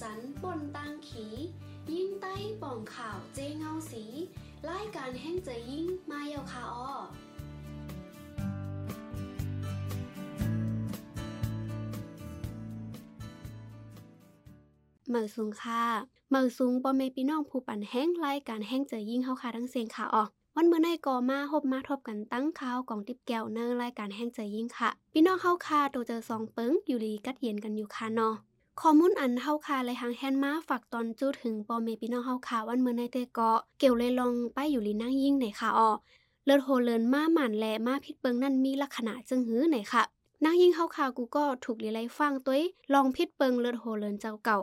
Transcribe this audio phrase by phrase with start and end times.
[0.00, 1.26] จันปนตังขี
[1.92, 4.04] ยิ่งใต้ป่องข่าวเจเงาสี
[4.68, 6.94] รายการแห้งใจยิ่งมาเยาคาออ
[15.08, 15.84] เมือสูงค่ะ
[16.30, 20.24] เมือสูงปอมเมพี่น้องผู้ปันแห้งรายการแห้งใจอยิ่งเฮาค่ะทั้งเสียงค่ะออ
[20.56, 28.34] วันเมื่อในก่อมาหบมาทบกันตั้งข่าวกองติบแก้วเนอรายการแห้งใจอยิ่งค่ะ พี่น้องเฮาค่ะตัวเจอสองเปิงอยู่ลีกัดเย็นกันอยู่ค่ะเนาะ
[28.80, 35.90] ข้อมูลอันเฮาคาเลยหางแฮนมาฝากตอนจู้ถึงปอเมพี่น้องเฮาคาวันเมื่อในเตเกาะเกี่ยวเลยลองไปอยู่ลีนั่งยิ่งไหนค่ะอ้อ
[36.44, 40.02] เลิศโหเลินมาหมันแลมาพิดเปิงนั่นมีลักษณะจึงหื้อไหนค่ะ
[40.44, 42.60] นางยิ่งเฮาคากูก็ถูกลีไลฟังตัว
[42.94, 44.58] ลองพิดเปิงเลิศโหเลินเจ้าเก่า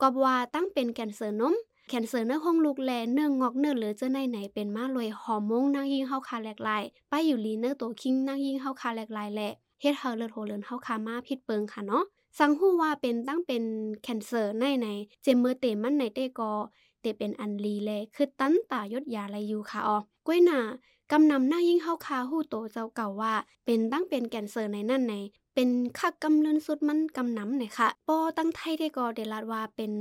[0.00, 1.54] ก็ว่าตั้งเป็นแกนเซอร์นม
[1.88, 12.04] แคนเซอร์เนื้อห้องลูกแลเนื้องอกเนื้อเหลือเจ้าในไหนเป็นมาลยหอมมงนางยิ่งเฮาคาแหลกลายไปอยู่ลีเนื้อตัวคิงนางยิ่งเฮาคาแหลกลายแหละ เฮ็ดเฮาเลิศโหเลินเฮาคามาพิดเปิงค่ะเนาะ
[12.38, 13.64] สังหูว่าเป็นตั้งเป็น
[14.02, 14.88] แคนเซอร์ในใน
[15.22, 16.52] เจมเมอร์เตมันในเตกอ
[17.00, 20.60] เตเป็นอันลีแลคือตั้นตายดยาลายูค่ะอ๋อก้วยหน้า
[21.12, 23.34] กำนำหน้ายิ่งเฮาคาหู้โตเจ้าเก่าว่า
[23.66, 25.14] เป็นตั้งเป็นแคนเซอร์ในนั่นใน
[25.54, 29.92] เป็นคักกำเลินสุดมันกำนำไหนค่ะปอตั้งไทยเตกอเดลาดว่าเป็น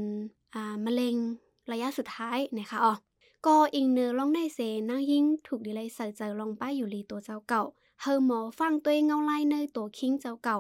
[0.56, 1.16] อ่ามะเร็ง
[1.72, 2.94] ระยะสุดท้ายนะคะอ๋อ
[3.48, 7.62] ก็อิงเนอลองได้เซนางยิ่งถูกดีไลใส่ใจลองป้ายอยู่ลีตัวเจ้าเก่า
[8.02, 10.58] เฮอหมอฟังตัวเงาไล่เนยตัวคิงเจ้าเก่า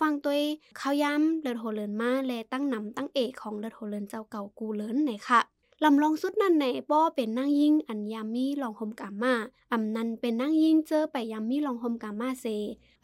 [0.00, 0.38] ฟังตัว
[0.80, 5.40] ข้าวย้ำเลือดโหเลินมาและตั้งนำตั้งเอกของเลือดโหเลินเจ้าเก่ากูเลินไหนค่ะ
[5.84, 9.34] ลำลองสุดนั่นในป้อเป็นนั่งยิ่งอันยามีลองหมกามา
[9.72, 12.46] อำนันเป็นนั่งยิ่งเจอไปยามีลองหมกามาเซ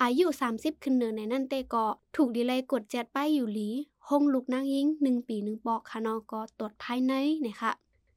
[0.02, 1.84] อายุ 30 ขึ้นเนินในนั่นเตก็
[2.16, 3.68] ถูกดีเลยกดแจดป้ายอยู่หลี
[4.08, 7.12] ห้องลูกนั่งยิ่งหนึ่งปีหนึ่งปอกค่ะนอก็ตรวจภายใน
[7.46, 7.72] นะคะ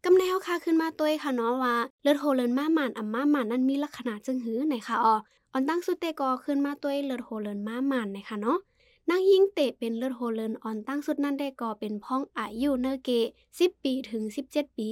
[0.07, 5.15] กำแนวค่ะขึ้นมาตัวค่ะเนาะว่าเลือดโหเลินมาหมันอัมมาหมันนั้นมีลักษณะจึงหื้อไหนค่ะอ๋อ
[5.51, 8.57] ออนตั้งสุดเตกอขึ้นมาตัวเลือดโหเลินมาหมันไหนะคะเนาะ
[9.09, 13.09] นางยิ่งเตะเป็นเลือดโฮเลนออนตั้งสุดนั่นได้ก่อเป็นพ้องอายุเนเก
[13.51, 14.89] 10ปีถึง17ปี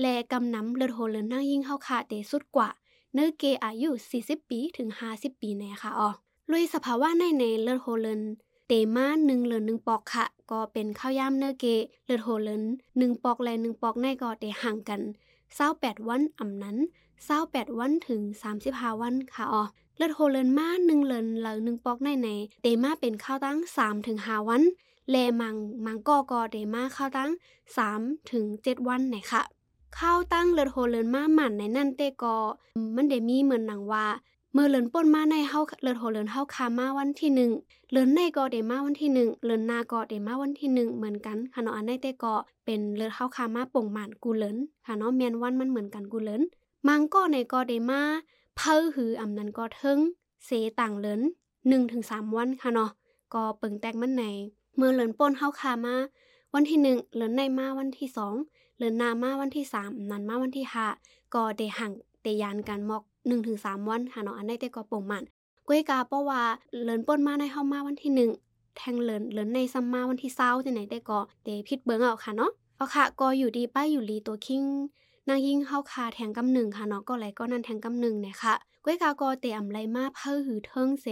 [0.00, 2.68] และกำนำเลือดโฮเลนนางยิ่งเข้าขาเตะสุดกว่า
[3.14, 3.90] เนเกอายุ
[4.22, 6.10] 40ปีถึง50ปีแน่ค่ะอ๋อ
[6.50, 8.22] ลุยสภาวะในในเลือดโฮเลน
[8.68, 11.66] เตมาหนึ่งเหลือหนึ่งปอกค่ะ ก็เป็นข้าวย่ำเนื้อเก
[12.06, 12.62] เลือดโฮเลิน
[12.98, 15.00] หนึ่งปอกแลหนึ่งปอกในก็เตห่างกัน
[15.54, 16.76] เศร้าแปดวันอ่ำนั้น
[17.24, 19.62] เศร้าแปดวันถึงสามสิบห้าวันค่ะอ๋อ
[19.96, 22.28] เลือดโฮเลินมาหนึ่งเลินเหลือหนึ่งปอกในใน
[22.62, 24.62] เตมาเป็นข้าวตั้งสามถึงห้าวัน
[25.10, 27.30] แลมังมังกอกอเตมาข้าวตั้ง
[27.76, 28.00] สาม
[28.30, 29.42] ถึงเจ็ดวันไหนค่ะ
[29.98, 32.36] ข้าวตั้งเลือดโฮเลินมาหมันในนั่นเตกอ
[32.96, 34.06] มันเดมีเหมือนหนังว่า
[34.58, 37.50] เมื่อเลินป่นมาในเฮาเลินโหเลินเฮาคามาวันที่หนึ่ง
[37.92, 42.34] เลินในกอเดมาวันที่หนึ่งเลินนากอเดมาวันที่หนึ่งเหมือนกันค่ะเนาะอันในเตกอ
[42.64, 44.56] เป็นเลินเฮาคามาป่งหมานกูเลิน
[44.86, 46.42] ค่ะเนาะเมียนวันมันเหมือนกันกูเลิน
[46.88, 48.00] มังก็ในกอเดมา
[48.56, 49.98] เพิ่หืออำนั้นก็เทิง
[50.46, 50.50] เส
[50.80, 51.20] ต่างเลิน
[51.68, 52.90] หนึ่งถึงสามวันค่ะเนาะ
[53.34, 54.24] ก็เปิงแตกมันใน
[54.76, 55.94] เมื่อเลินป่นเฮาคามา
[56.54, 58.34] วันที่หนึ่งเลินในมาวันที่สอง
[58.78, 60.86] เลินนามาวันที่สามนั้นมาวันที่ห้า
[61.34, 65.24] ก็เดห่างเตยานกันมอก หนึ่งถึงสามวันหาเนาะอันได้แต่ก็ป่งมัน
[65.66, 66.42] ก้วยกาเพราะว่า
[66.82, 68.30] เลินป่นมาในเฮามาวันที่หนึ่ง
[68.76, 74.62] แทงเลินเลินในซัมมาวันที่เศร้าจังไหนได้ก็เตพิดเบิงเอาค่ะเนาะเอาค่ะก็อยู่ดีป้ายอยู่ลีตัวคิง
[75.28, 78.54] นางยิ่งเฮาคาแทงกำหนึ่งค่ะเนาะก็ไหลก็นั่นแทงกำหนึ่งเนี่ยค่ะ
[78.84, 81.06] ก้วยกากอเตอำไรมาเพิ่หือเทิงเส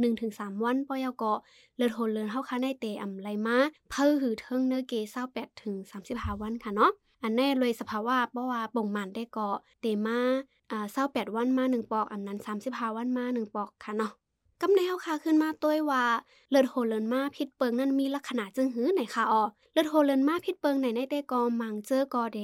[0.00, 1.32] หนึ่งถึงสามวันปอยกอ
[1.76, 3.56] เลือดโหนเลินเฮาคาในเตอำไรมา
[3.90, 6.92] เพิ่หือเทิงเนื้อเกเศร้าแปดถึงสามสิบห้าวันค่ะเนาะ
[7.22, 9.48] อันแน่เลยสภาวะเพราะว่าบ่งมันได้ก็
[9.80, 10.20] เตมา
[10.70, 14.12] อ่าเศร้าแปดวันมาหนึ่งปอกอันนั้นสามสิบห้าวันมาหนึ่งปอกค่ะเนาะ
[14.62, 16.04] กำแนวค่ะขึ้นมาต้วยว่า
[16.50, 19.42] เลือดโหเลินมาพิษเปิงนั้นมีลักษณะจึงหื้อไหนค่ะอ๋อ
[19.72, 22.40] เลือดโหเลินมาพิษเปิงไหนในเตกอมังเจอกอเด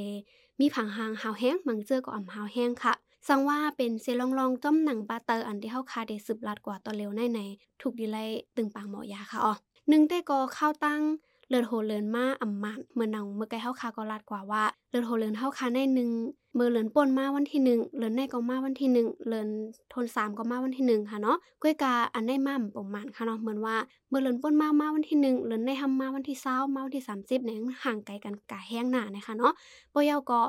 [0.61, 2.95] มีผังหางหาวแห้งมังเจอก็อ่ำหาวแห้งค่ะ
[3.29, 7.41] สังว่าเป็นเซลองลองจ้อมหนังปลาเตอร์อันที่เข้าคาเดสืบลัดกว่าตอนเร็วในใน
[7.81, 8.19] ถูกดีไล
[8.57, 9.55] ตึงปางหมอยาค่ะอ๋อ
[9.89, 11.03] หนึ่งเตกอเข้าตั้ง
[11.49, 16.11] เลือดโหเลินมาอ่ำมันเมื่อนังเมื่อไกลเฮาคาก็ลาดกว่าว่าเลือดโหเลินเฮาคาในหนึ่ง
[16.59, 19.49] มื่อเลินป่นมาวันที่หนึ่งเลินในก็มาวันที่หนึ่งเลิน
[19.93, 23.77] ทนสามก็มาวันที่หนึ่งค่ะเนาะก้อยกาอันได้มาประมาณค่ะเนาะเหมือนว่า
[24.09, 29.53] เมื่อเลินป่นมามาวันที่หนึ่งเลินในทำมาวันที่เศร้ามาวันที่สามสิบเนี่ยห่างไกลกันกะแห้งหนานะคะเนาะ
[29.93, 30.41] ปอยาก็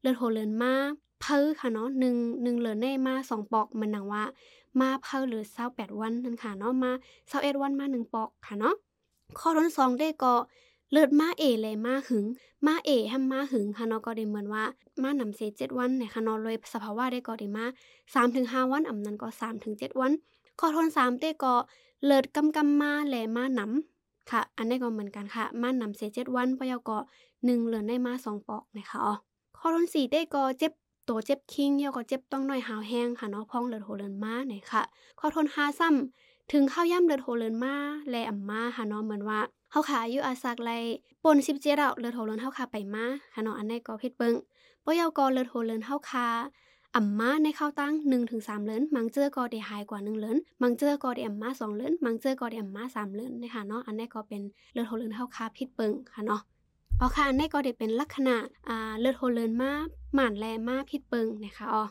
[0.00, 0.72] เลือดโหเลินมา
[1.20, 4.22] เพิ่ค่ะเนาะหนึ่งหนึ่งเลินในมาสองปอกมันหนังว่า
[4.80, 6.92] มาเพิ่หรือเศร้าแปดวันนั่นค่ะเนาะมา
[7.28, 8.74] เศร้าเอ็ดวันมาหนึ่งปอกค่ะเนาะ
[9.38, 10.34] ข้อทนสองได้ก็
[10.92, 12.26] เลิศมาเอเลยมาหึง
[12.66, 14.64] มาเอห้ำมาหึงค่ะนาะก็ได้เหมือนว่า
[15.02, 17.64] มานำเซเจ็ดวันในค่ะนาะเลยสภาวะได้ก็ได้มา
[18.14, 20.12] สามถึงห้าวันอ่ำนั้นก็สามถึงเจ็ดวัน
[20.60, 21.54] ขอทนสามเต้ก็
[22.04, 26.98] เลิศกำกำมาแลมานำค่ะ อันนี้ก็เหมือนกันค่ะ มานำเซเจ็ดวันปยก็
[27.44, 29.14] หนึ่งเลือนได้มาสองปอกนะคะอ๋อ
[29.58, 30.72] ขอทนสี่เต้ก็เจ็บ
[31.08, 34.82] ตัวเจ็บคิงเยาก็เจ็บต้องหน้อยหาวแห้งค่ะเนาะพองเลือดโหเลินมาเนี่ยค่ะ
[35.18, 37.74] ขอทนห้าซ้ำถึงข้าวย่ำเลือดโหเลินมา
[38.10, 40.72] แลอ่ำมาค่ะเนาะเหมือนว่าาขาอายุอาศักไล
[41.24, 44.34] ปน17เอาเลือดโหเลินเฮาคาไปมาค่ะเนาะอันนี้ก็ผิดเบิง
[44.84, 46.26] ปอยาวก็เลือดโหเลินเฮาคา
[46.94, 47.92] อ่ำมาในข้าวตั้ง
[48.30, 54.42] 1-3เลินมังเจอก็ได้หายกว่า1เลินมังเจอก็ได้อ่ำมา2เลินมังเจอก็ได้อ่ำมา3เลินนะคะเนาะอันนี้ก็เป็น
[54.72, 56.40] เลือดโหเลินเฮาคาผิดเบิงค่ะเนาะ
[57.00, 58.36] อ๋อค่ะอันนี้ก็ได้เป็นลักษณะ
[58.68, 59.70] อ่าเลือดโหเลินมา
[60.14, 61.84] หม่านแลมาผิดเบิงนะคะอ๋อ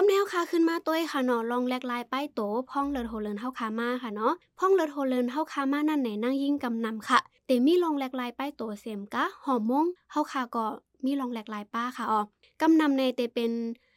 [0.00, 2.40] กำแนวค่ะขึ้นมาต้วค่ะเนาะลองแลกลายป้ายโต
[2.70, 10.66] พ่องเลิศโฮเลินเฮาคามาค่ะเนาะพ่องเลิศโฮเลินเฮาคามานั่นไหนนั่งยิ่งกำนำค่ะเตมีลองแลกลายป้ายโตเสียมกะหอมมงเฮาคาก็
[11.04, 12.20] มีลองแลกลายป้าค่ะอ๋อ
[12.60, 13.52] กำนำในเตเป็น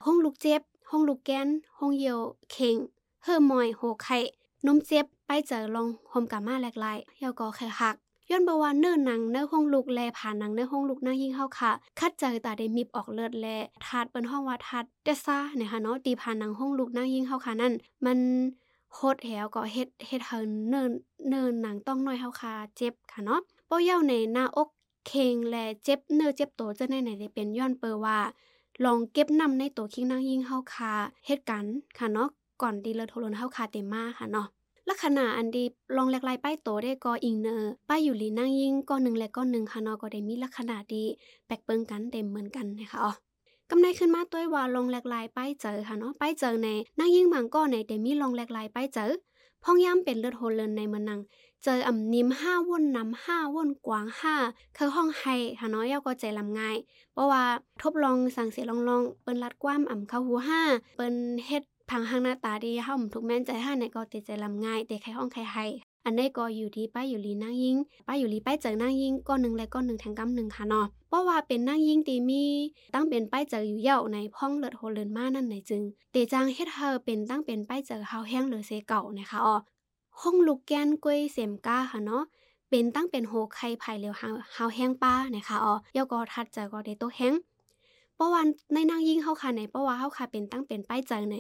[0.06, 1.48] ห้องลูกเจ็บห้องลูกแกน
[1.80, 2.20] ห้องเยียว
[2.52, 2.78] เข่ง
[3.24, 4.18] เฮอมอยโหไข่
[4.66, 7.96] นมเจ็บไปเจอลองโฮมกามาแลกลายเฮาก็แค่หัก
[8.32, 13.48] ย้อนบว่าเนื้อหนังเนื้อห้องลูกแลผ่านหนังเนื้อห้องลูกนั่งยิ่งเฮาค่ะคัดเจตาได้มีบออกเลือดแล
[13.86, 17.74] ทาดเปิ้นห้องว่าทาดเดซ่าเนี่ยค่ะเนาะตีผ่านหนังห้องลูกนั่งยิ่งเฮาค่ะนั่น
[18.06, 18.18] มัน
[18.94, 20.92] โคดแหวก็เฮ็ดเฮ็ดเฮินเนิน
[21.30, 23.40] เนินหนังต้องน้อยเฮาค่ะเจ็บค่ะเนาะ
[23.70, 24.70] ป้อเย้าในหน้าอก
[25.08, 28.18] เคงและเจ็บเนื้อเจ็บตัวจะในไหนได้เป็นย้อนเปอว่า
[28.86, 30.94] ลองเก็บนำในตัวคิงนั่งยิ่งเฮาค่ะ
[31.26, 31.66] เฮ็ดกัน
[31.98, 32.30] ค่ะเนาะ
[32.62, 34.48] ก่อนดีเลอโทรนเฮาค่ะเต็มมาค่ะเนาะ
[34.90, 35.64] ลักษณะอันดี
[35.98, 41.04] ลองแหลกลายป้ายโตได้ก็อิงเนอร์ป้ายอยู่ลีนั่งยิ่งก็หนึ่งและก็หนึ่งค่ะเนาะก็ได้มีลักษณะดี
[41.48, 43.14] แปลกเปิงกันเต็มเหมือนกันนะคะอ๋อ
[43.70, 46.70] กำไรขึ้นมาด้วว่าลองแหลกลายป้ายเจอค่ะเนาะป้ายเจอใน
[47.00, 49.12] นั่งยิ่งมังก็ในแต่มีลองแหลกลายป้ายเจอ
[49.64, 51.22] พองย่ำเป็นเลือดโฮเลนในเมืองนัง
[51.64, 54.36] เจออ่ำนิมห้าว่นน้ำห้าว่นกวางห้า
[54.78, 55.26] คือห้องไฮ
[55.60, 56.78] ค่ะเนาะยาก็ใจลำง่าย
[57.14, 57.44] เพราะว่า
[57.82, 60.62] ทบลองสั่งเสียลองลองเปิ้นรัดกว้ามอ่ำเข้าหูห้า
[60.96, 65.66] เปิ้นเฮ็ด พังหางหน้าตาดีเฮาทุกแม่นใจห้าในก็ติดใจลำง่ายแต่ใครห้องใครให้
[66.06, 67.78] อันนี้ก็อยู่ที่ป้ายอยู่ลีนั่งยิง
[68.08, 72.44] ป้ายอยู่ลีป้ายเจอนั่งยิงก้อนหนึ่งและก้อนหนึ่งแทงกำหนึ่งค่ะเนาะเพราะว่าเป็นนั่งยิงตีมี
[72.94, 79.56] ตั้งเป็นป้ายเจออยู่เย่าในพ้องเลือดโหเลินมานั่นไหนจึงเตจางเฮ็ดเฮอเป็นตั้งเป็นป้ายเจอเฮาแห้งหรือเซเก่านะคะอ๋อ
[80.22, 82.24] ห้องลูกแกนกล้วยเสมก้าค่ะเนาะ
[82.70, 87.34] เป็นตั้งเป็นโหไข่ไผ่เหลวเฮาแห้งป้านะคะอ๋อยาก็ทัดเจอก็ได้โตแห้ง
[88.16, 88.42] เพราะว่า
[88.74, 91.36] ในนั่งยิงเฮาค่ะในเพราะว่าเฮาค่ะเป็นตั้งเป็นป้ายเจอใน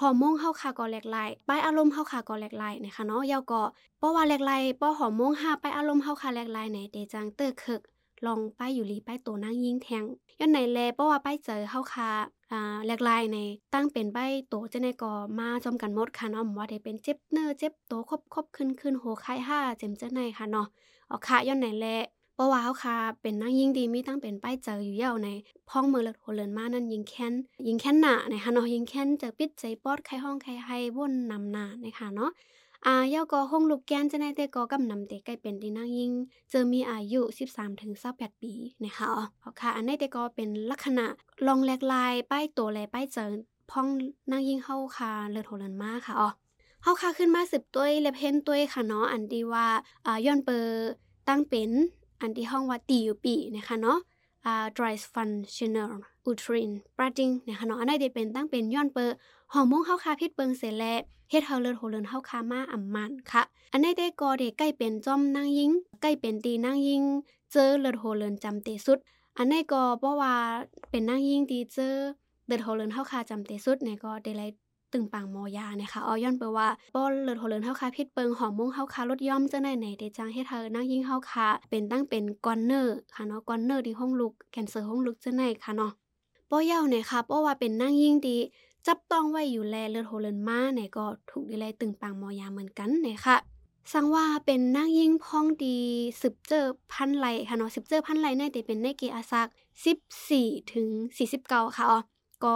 [0.00, 3.62] ฮอร์โมนเฮาค่ะก็แหลกหลายป้ายอารมณ์เฮาค่ะก็แหลกหลายนะคะเนาะยาวก็
[3.98, 7.80] เพราะว่าแหลกหลายป้อฮอร์โมนห้าป้ายอารมณ์เฮาค่ะแหลกหลายในเตจังเตอร์คึก
[8.26, 10.04] ลองป้ายอยู่ลีป้ายตัวนั่งยิงแทง
[10.38, 12.10] ย้อนไหนแลเพราะว่าป้ายเจอเฮาค่ะ
[12.52, 13.38] อ่าแหลกหลายใน
[13.74, 20.66] ตั้งเป็นป้ายโตจะในก็มาจอมกันหมดค่ะเนาะว่าได้เป็นเจ็บเนื้อเจ็บโตครบครบขึ้นขึ้นโหไข้ห้าเจ็มเจ้าในค่ะเนาะ
[21.08, 21.86] เอาค่ะย้อนไหนแล
[22.34, 25.28] เพราะว่าเฮาค่ะ เป็นนั่งยิงดีมีตั้งเป็นป้ายเจออยู่เย่าใน
[25.68, 27.32] พ้องเมือเลอดหัวเลือนมานั่นยิงแค้น
[27.66, 32.30] ยิงแค้นหนาในค่ะเนาะยิงแค้นเจอปิดใจปอดไข้ห้องไข้ให้ว่นนำหนานะคะเนาะ
[32.86, 36.12] อ่าเย่าก็ห้องลูกแกนจะในแต่ก็กำนำแต่ใกล้เป็นที่นั่งยิง
[36.50, 37.20] เจอมีอายุ
[37.50, 38.52] 13ถึง28ปี
[38.84, 41.06] นะคะอ๋อค่ะ อันนี้แต่ก็เป็นลักษณะ
[41.46, 43.32] ลองแหลกลายป้ายตัวแลป้ายเจอ
[43.70, 43.86] พ้อง
[44.30, 46.28] นั่งยิงเฮาค่ะเลือดหัวเลือนมาค่ะอ๋อ
[46.82, 49.66] เฮาค่ะขึ้นมาสืบต้วเล็บเห็นต้วค่ะเนาะอันดีว่า
[50.06, 50.66] อ่าย้อนเปอ
[51.28, 51.70] ตั้งเป็น
[52.20, 53.98] อันที่ห้องว่าตีอยู่ปีนะคะเนาะ
[54.44, 55.90] อ่า dry functional
[56.30, 59.16] uterine bleeding นะคะเนาะอันนี้เป็นตั้งเป็นย้อนเปอร์
[59.52, 60.98] ฮอร์โมนเฮาคาพิษเบิงเสร็จแล้ว
[61.30, 65.70] เฮ็ดเฮาเลือดโหเลือนเฮาคามาอ่ำมันค่ะ อันนี้ได้ก็ได้ใกล้เป็นจอมนางยิง
[66.02, 67.02] ใกล้เป็นตีนางยิง
[67.52, 68.98] เจอเลือดโหเลือนจำเตสุด
[69.36, 70.34] อันนี้ก็เพราะว่า
[70.90, 71.94] เป็นนางยิงตีเจอ
[72.46, 74.42] เลือดโหเลือนเฮาคาจำเตสุดเนี่ยก็ได้ไล
[74.94, 85.92] ตึงปังมอยานะคะออย้อนเปว่าป้อนเลือดหัวเลือนเฮาคาพิษเปิงหอมมุ้งเฮาคาลดย่อมจะไหนไหนเดจังให้เธอนั่งยิ่งเฮาคาเป็นตั้งเป็นกอนเนอร์ค่ะเนาะกอนเนอร์ที่ห้องลุกแคนเซอร์ห้องลุกจะไหนค่ะเนาะ
[86.50, 88.36] ป้อยาวเนี่ยค่ะเพราว่าเป็นนั่งยิ่งดี
[88.86, 93.36] จับต้องไว้อยู่แลเลือดหัวเลือนมาเนี่ยก็ถูกดีเลยตึงปังมอยาเหมือนกันเนี่ยค่ะ
[93.92, 95.78] สังว่าเป็นนั่งยิ่งพ้องดี
[96.20, 99.48] สืบเจอพันไหลค่ะเนาะสืบเจอพันไหลในแต่เป็นในเกอาซัก
[100.10, 100.88] 14ถึง
[101.34, 102.00] 49ค่ะอ๋อ
[102.44, 102.54] ก็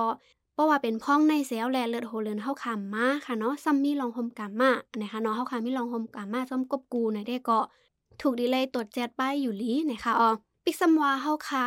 [0.59, 7.59] เพราะว่าเป็นพ้องในเซลล์แลเลือดโหเลือนเฮาคามาค่ะเนาะซัมมีลองโฮมกามานะคะเนาะเฮาคามีลองโฮมกามาซ้อมกบกูในได้ก็
[8.21, 10.31] ถูกดีเลยตรวจแจดป้ายอยู่ลีนะคะอ๋อ
[10.65, 11.67] ปิกซัมวาเฮาคา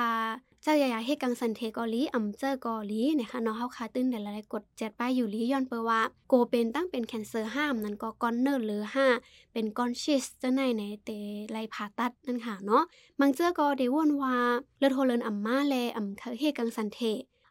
[0.64, 8.84] เจ้าใหญ่ๆให้กังสันเทกอลีอำเจอกอลีนะคะเนาะเฮาคาตื้นแต่ละกดแจดป้ายอยู่ลีย้อนเปว่าโกเป็นตั้งเป็นแคนเซอร์ห้ามนั่นก็กอนเนอร์หรือ
[9.20, 11.10] 5เป็นกอนชิสจะในในเต
[11.52, 12.84] ไลผ่าตัดนั่นค่ะเนาะ
[13.20, 14.36] มังเจอก็ได้วนว่า
[14.80, 17.02] เลือดโหเลือนอำมาแลอำเฮกังสันเท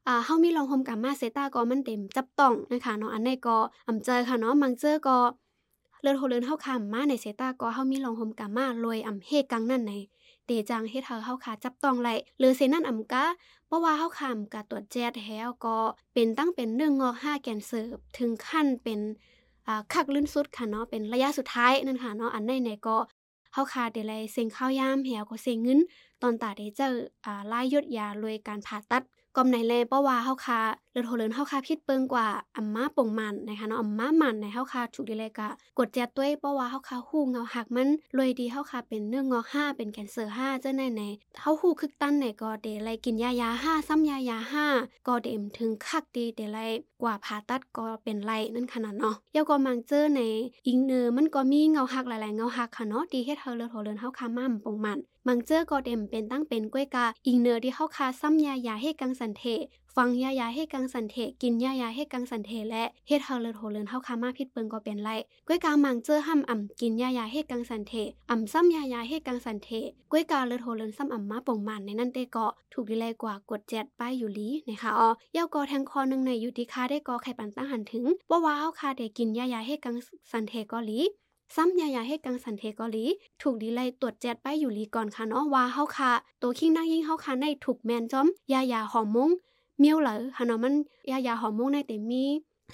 [0.07, 3.57] อ่าเฮามีลองโฮมกามาเซตาก็มันเต็มจับต้องนะคะเนาะอันในก็
[3.89, 5.19] อำเจอค่ะเนาะมังเจอก็
[6.03, 9.93] เลือนโหเลือนเฮาคามาในเซตาก็เฮามีลองโฮมกามาลอยอำเฮกังนั่นใน
[10.47, 13.25] เตจังเฮ็ดเฮาเฮาขาจับต้องไหลหรือเซนั่นอำกะ
[13.67, 15.77] เพราะว่าเฮาคำกะตรวจแจ๊ดแล้วก็
[16.15, 19.01] เป็นตั้งเป็นเรื่องงอก5แกนเสิร์ฟถึงขั้นเป็น
[19.67, 22.97] อ่าคักลื่นสุดค่ะเนาะเป็นระยะสุดท้ายนั่นค่ะเนาะอันในในก็
[23.55, 25.81] เฮาคาเดลัยเซ็งข้าวยามแหวก็เซ็งเงิน
[26.23, 29.03] ตอนตาได้เจออ่าลายยดยาลวยการผ่าตัด
[29.37, 30.61] กอมไหนแลเพราะว่าเฮาคา
[30.93, 41.03] เลือดโหเลินเฮาคาพิดเปิงกว่าอัมมาป่งมันนะคะเนาะอัมมามันในเฮาคาถูกดีเลยกะกดแจต้วยเพราะว่าเฮาคาฮู้เงาหักมันรวยดีเฮาคาเป็นเนื้องอก5เป็นแคนเซอร์5เจ้าในใน
[41.41, 44.39] เฮาฮู้คึกตั้นในก็เดไลกินยายา5ซ้ำยายา
[44.73, 46.59] 5ก็เดมถึงคักดีเดไล
[47.03, 50.21] กว่าผ่าตัดก็เป็นไรนั่นขนาดเนาะยาก็มังเจอใน
[50.67, 59.45] อิงเนอมันก็มีเงาหักหลายๆเงาหักค่ะเนาะดีเฮ็ดเฮาเลือดโหเลินเฮาคามั่มป่งมันมังเจอก็เดมเป็นตั้งเป็นกล้วยกาอิงเนอที่เฮาคาซ้ำยายาให้กังสันเท
[59.97, 65.11] ฟังยายาให้กังสันเทกินยายาให้กังสันเทและเฮ็ดเฮาเลือดโหเลินเฮาคามาพิษเปิงก็เป็นไร
[65.47, 67.93] ก้วยกามังเจอห้ำอ่ำกินยายาให้กังสันเท
[68.31, 69.69] อ่ำซ้ำยายาให้กังสันเท
[70.11, 79.97] ก้วยกาเลือดโหเลินซ้ำอ่ำมาป่งมันในนั่นเตเก็ถูกดีเลยกว่ากดแจดป้ายอยู่ลีนะคะอ๋อยาวกอแทงคอหนึ่งในอยู่ที่คาได้กอไข่ปันตั้งหันถึงว่าว้าเฮาคาได้กินยายาให้กัง
[80.31, 81.01] สันเทก็ลี
[81.57, 83.07] ซ้ำยายาให้กังสันเทกอลี
[83.43, 89.31] ถูกดีไลยตรวจแจดไปอยู่ลีก่อนค่ะเนาะว่าเฮาค่ะตัวคิงนั่งยิ่งเฮาค่ะในถูกแมนจอมยายาหอมมง
[89.81, 90.75] เมียวเหลอค่ะเนาะมัน
[91.11, 92.25] ยายาหอมมงในแต่มี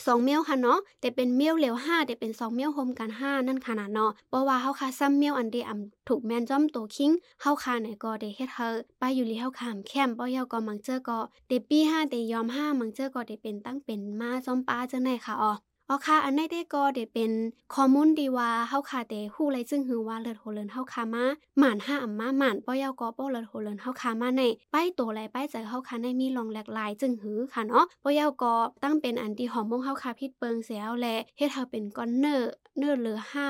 [0.07, 7.11] สองเมียวค่ะเนาะแต่เป็นเมียวเหลวห้าแต่เป็นสองเมียวโฮมกันห้านั่นขนาดเนาะเพราะว่าเฮาคาซ้ำเมียวอันเดอำถูกแมนจอมตัวคิง
[7.43, 15.53] เฮาคาไหนก็ได้เฮ็ดเฮอไปอยู่ลีเฮาคามแคมป้อยาก็มังเจอก็เตปีห้าเตยอมห้ามังเจอก็ได้เป็นตั้งเป็นมาจอมป้าจังไหนค่ะอ๋อ
[15.89, 17.33] อ๋อค่ะ อันในได้ก็เดเป็น
[17.75, 21.25] ข้อมูลดีว่าเฮาคาเตฮู้ไรซึ่งหือว่าเลิศโหเลินเฮาคามา
[21.59, 24.43] หมานห้าอัมมาหมานป้อยาวก็ป้อเลิศโหเลินเฮาคามาใน
[24.75, 33.49] ป้ายโตไรป้ายใจเฮาคาในมีลองแหลกหลายจึงหือค่ะเนาะป้อยาวก็ตั้งเป็นอันที่หอมมงเฮาคาพิดเปิงเสียวแลเฮ็ดเฮาเป็นก้อนเนอร์เนอร์เหลือห้า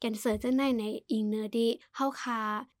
[0.00, 2.38] แกนเซอร์จะในในอิงเนอร์ดีเฮาคา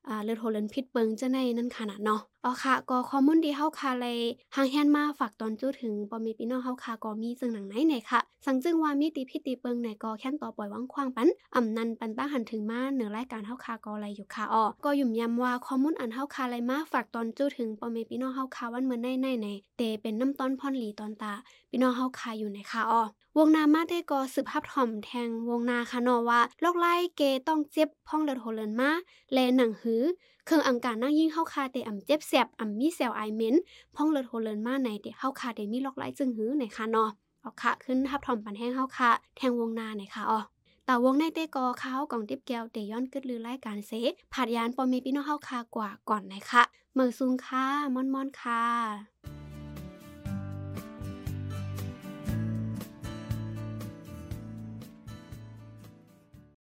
[0.08, 4.18] อ่าเลือดโหเลนพิษเปิงจะในนั่นขนาดเนาะอ๋อค่ะก็ข้อมูลดีเฮาคาเลย
[4.56, 21.32] หางแฮนมาฝากตอนจู้ถึงปอมีพี่น้องเฮาคาก็มีจึงหนังไหนไหนค่ะ สังจึงว่ามีตีพิษตีเปิงไหนก็แค่นต่อปล่อยว่างควางปันอ่ำนันปันป้าหันถึงมาเหนือรายการเฮาคาก็อะไรอยู่ค่ะอ๋อก็ยุ่มยำว่าข้อมูลอันเฮาคาเลยมาฝากตอนจู้ถึงปอมีพี่น้องเฮาคาวันเมื่อในในในเตเป็นน้ำต้นพรหลีตอนตา
[21.70, 23.02] พี่น้องเฮาคาอยู่ในค่ะอ๋อ
[23.38, 28.90] วงนามาได้ก็สืบภาพถ่อมแทงวงนาคานอว่าโรคไล่เกต้องเจ็บพ่องเลือดโหเลินมา
[29.32, 30.02] แลหนังหือ
[30.44, 33.54] เครื่องอังการนั่งยิ่งเข้าคาเตอ่ำเจ็บแสบอ่ำมีเซลไอเมน
[33.94, 37.04] พ่องเลือดโหเลินมาในเตเข้าคาเตมีโรคไล่จึงหือในคานอ
[37.40, 40.40] เอาค่ะขึ้นทับถ่อมปันแห้งเข้าคาแทงวงนาในค่ะอ๋อ
[40.84, 43.92] แต่วงในเตกอเขากองติบแก้วเตย้อนกึดลือไล่การเส
[44.32, 46.62] ผัดยานปอมีพี่น้องเข้าคากว่าก่อนนะคะ
[46.94, 47.64] เมือซุงค่ะ
[47.94, 49.37] มอนมอนค่ะ